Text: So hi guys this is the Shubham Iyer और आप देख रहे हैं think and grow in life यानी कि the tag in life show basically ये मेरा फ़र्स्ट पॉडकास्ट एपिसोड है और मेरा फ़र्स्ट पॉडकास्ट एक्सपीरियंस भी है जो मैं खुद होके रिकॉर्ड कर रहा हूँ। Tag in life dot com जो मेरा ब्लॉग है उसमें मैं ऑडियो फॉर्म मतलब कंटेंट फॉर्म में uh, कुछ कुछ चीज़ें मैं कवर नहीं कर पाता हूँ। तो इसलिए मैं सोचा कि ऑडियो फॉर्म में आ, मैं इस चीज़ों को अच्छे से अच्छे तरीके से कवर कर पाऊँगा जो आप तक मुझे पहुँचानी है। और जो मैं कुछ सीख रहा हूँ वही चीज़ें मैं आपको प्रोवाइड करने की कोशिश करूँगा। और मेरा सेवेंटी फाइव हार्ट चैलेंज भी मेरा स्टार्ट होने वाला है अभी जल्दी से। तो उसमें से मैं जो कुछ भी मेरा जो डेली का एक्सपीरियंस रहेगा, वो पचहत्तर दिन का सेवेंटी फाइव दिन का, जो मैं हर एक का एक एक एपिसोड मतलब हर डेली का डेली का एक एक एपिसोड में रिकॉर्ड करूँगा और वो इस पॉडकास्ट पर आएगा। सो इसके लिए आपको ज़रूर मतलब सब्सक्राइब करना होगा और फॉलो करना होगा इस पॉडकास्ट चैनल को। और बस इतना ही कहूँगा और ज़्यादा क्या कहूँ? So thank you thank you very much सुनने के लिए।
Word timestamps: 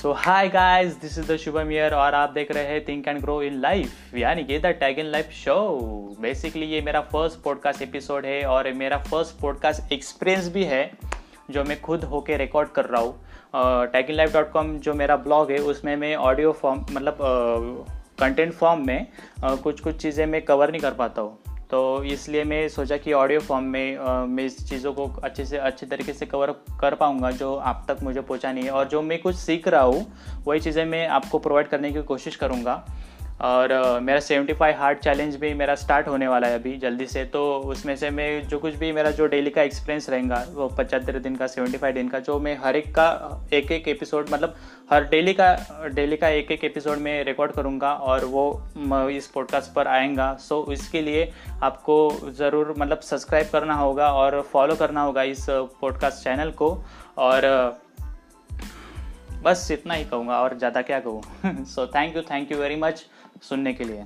So 0.00 0.12
hi 0.16 0.48
guys 0.48 0.94
this 1.00 1.16
is 1.18 1.32
the 1.32 1.36
Shubham 1.36 1.70
Iyer 1.72 1.94
और 1.94 2.14
आप 2.14 2.30
देख 2.32 2.50
रहे 2.52 2.66
हैं 2.66 2.84
think 2.84 3.08
and 3.08 3.20
grow 3.20 3.40
in 3.42 3.60
life 3.60 4.14
यानी 4.16 4.44
कि 4.44 4.58
the 4.58 4.66
tag 4.80 4.98
in 4.98 5.06
life 5.06 5.30
show 5.34 5.56
basically 6.20 6.66
ये 6.66 6.80
मेरा 6.82 7.00
फ़र्स्ट 7.10 7.42
पॉडकास्ट 7.42 7.82
एपिसोड 7.82 8.26
है 8.26 8.42
और 8.44 8.72
मेरा 8.74 8.98
फ़र्स्ट 9.10 9.40
पॉडकास्ट 9.40 9.92
एक्सपीरियंस 9.92 10.48
भी 10.52 10.64
है 10.64 10.90
जो 11.50 11.64
मैं 11.64 11.80
खुद 11.80 12.04
होके 12.04 12.36
रिकॉर्ड 12.36 12.68
कर 12.68 12.84
रहा 12.84 13.00
हूँ। 13.02 13.86
Tag 13.92 14.10
in 14.10 14.16
life 14.16 14.32
dot 14.34 14.50
com 14.52 14.76
जो 14.78 14.94
मेरा 14.94 15.16
ब्लॉग 15.28 15.50
है 15.50 15.58
उसमें 15.74 15.94
मैं 15.96 16.14
ऑडियो 16.16 16.52
फॉर्म 16.62 16.86
मतलब 16.90 17.18
कंटेंट 18.20 18.52
फॉर्म 18.52 18.86
में 18.86 19.06
uh, 19.40 19.56
कुछ 19.58 19.80
कुछ 19.80 19.96
चीज़ें 19.96 20.26
मैं 20.26 20.42
कवर 20.42 20.70
नहीं 20.70 20.80
कर 20.80 20.94
पाता 20.94 21.22
हूँ। 21.22 21.38
तो 21.70 22.04
इसलिए 22.04 22.44
मैं 22.44 22.68
सोचा 22.68 22.96
कि 22.96 23.12
ऑडियो 23.12 23.40
फॉर्म 23.40 23.64
में 23.64 23.96
आ, 23.96 24.24
मैं 24.24 24.44
इस 24.44 24.68
चीज़ों 24.68 24.92
को 24.92 25.06
अच्छे 25.24 25.44
से 25.44 25.58
अच्छे 25.58 25.86
तरीके 25.86 26.12
से 26.12 26.26
कवर 26.26 26.50
कर 26.52 26.94
पाऊँगा 26.94 27.30
जो 27.30 27.56
आप 27.56 27.84
तक 27.88 28.02
मुझे 28.02 28.20
पहुँचानी 28.20 28.62
है। 28.62 28.70
और 28.70 28.88
जो 28.88 29.02
मैं 29.02 29.18
कुछ 29.18 29.36
सीख 29.36 29.68
रहा 29.68 29.82
हूँ 29.82 30.12
वही 30.46 30.60
चीज़ें 30.60 30.84
मैं 30.84 31.08
आपको 31.08 31.38
प्रोवाइड 31.38 31.68
करने 31.68 31.92
की 31.92 32.02
कोशिश 32.02 32.36
करूँगा। 32.36 32.84
और 33.40 34.00
मेरा 34.02 34.20
सेवेंटी 34.20 34.52
फाइव 34.52 34.76
हार्ट 34.78 34.98
चैलेंज 34.98 35.36
भी 35.36 35.52
मेरा 35.54 35.74
स्टार्ट 35.74 36.08
होने 36.08 36.28
वाला 36.28 36.46
है 36.46 36.58
अभी 36.58 36.76
जल्दी 36.78 37.06
से। 37.06 37.24
तो 37.26 37.42
उसमें 37.66 37.94
से 37.96 38.10
मैं 38.10 38.48
जो 38.48 38.58
कुछ 38.58 38.74
भी 38.74 38.92
मेरा 38.92 39.10
जो 39.10 39.26
डेली 39.26 39.50
का 39.50 39.62
एक्सपीरियंस 39.62 40.08
रहेगा, 40.10 40.44
वो 40.52 40.68
पचहत्तर 40.68 41.18
दिन 41.18 41.36
का 41.36 41.46
सेवेंटी 41.46 41.78
फाइव 41.78 41.94
दिन 41.94 42.08
का, 42.08 42.18
जो 42.20 42.38
मैं 42.38 42.56
हर 42.64 42.76
एक 42.76 42.94
का 42.94 43.48
एक 43.52 43.72
एक 43.72 43.88
एपिसोड 43.88 44.30
मतलब 44.32 44.54
हर 44.90 45.04
डेली 45.08 45.32
का 45.34 45.88
डेली 45.94 46.16
का 46.16 46.28
एक 46.30 46.50
एक 46.52 46.64
एपिसोड 46.64 46.98
में 46.98 47.24
रिकॉर्ड 47.24 47.52
करूँगा 47.52 47.92
और 47.92 48.24
वो 48.26 49.08
इस 49.10 49.26
पॉडकास्ट 49.26 49.72
पर 49.74 49.88
आएगा। 49.88 50.32
सो 50.40 50.64
इसके 50.72 51.02
लिए 51.02 51.30
आपको 51.62 51.98
ज़रूर 52.38 52.74
मतलब 52.78 53.00
सब्सक्राइब 53.00 53.48
करना 53.52 53.74
होगा 53.74 54.12
और 54.12 54.40
फॉलो 54.52 54.74
करना 54.76 55.02
होगा 55.02 55.22
इस 55.24 55.46
पॉडकास्ट 55.50 56.24
चैनल 56.24 56.50
को। 56.52 56.72
और 57.18 57.42
बस 59.42 59.68
इतना 59.70 59.94
ही 59.94 60.04
कहूँगा 60.04 60.40
और 60.42 60.56
ज़्यादा 60.58 60.82
क्या 60.82 61.00
कहूँ? 61.00 61.64
So 61.64 61.86
thank 61.86 62.16
you 62.16 62.22
thank 62.22 62.52
you 62.52 62.58
very 62.58 62.76
much 62.76 63.04
सुनने 63.42 63.72
के 63.74 63.84
लिए। 63.84 64.04